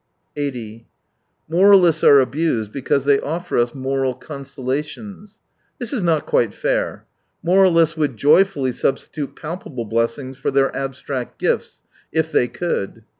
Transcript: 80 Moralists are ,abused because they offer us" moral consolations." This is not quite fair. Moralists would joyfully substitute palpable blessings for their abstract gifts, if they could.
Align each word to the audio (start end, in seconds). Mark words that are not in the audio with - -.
80 0.35 0.87
Moralists 1.47 2.03
are 2.03 2.19
,abused 2.21 2.71
because 2.71 3.05
they 3.05 3.19
offer 3.19 3.59
us" 3.59 3.75
moral 3.87 4.15
consolations." 4.15 5.39
This 5.77 5.93
is 5.93 6.01
not 6.01 6.25
quite 6.25 6.55
fair. 6.55 7.05
Moralists 7.43 7.95
would 7.97 8.17
joyfully 8.17 8.71
substitute 8.71 9.35
palpable 9.35 9.85
blessings 9.85 10.39
for 10.39 10.49
their 10.49 10.75
abstract 10.75 11.37
gifts, 11.37 11.83
if 12.11 12.31
they 12.31 12.47
could. 12.47 13.03